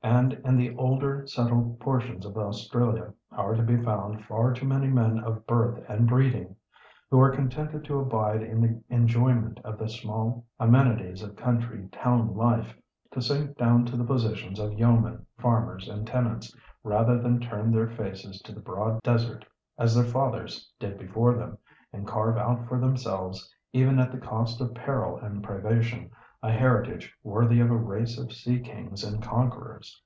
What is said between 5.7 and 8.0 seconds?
and breeding who are contented to